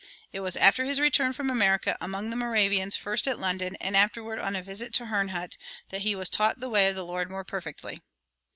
It 0.33 0.39
was 0.39 0.55
after 0.55 0.83
his 0.83 0.99
return 0.99 1.31
from 1.31 1.51
America, 1.51 1.95
among 2.01 2.31
the 2.31 2.35
Moravians, 2.35 2.95
first 2.95 3.27
at 3.27 3.37
London 3.37 3.75
and 3.75 3.95
afterward 3.95 4.39
on 4.39 4.55
a 4.55 4.63
visit 4.63 4.95
to 4.95 5.03
Herrnhut, 5.05 5.57
that 5.89 6.01
he 6.01 6.15
was 6.15 6.27
"taught 6.27 6.59
the 6.59 6.69
way 6.71 6.89
of 6.89 6.95
the 6.95 7.05
Lord 7.05 7.29
more 7.29 7.43
perfectly." 7.43 8.01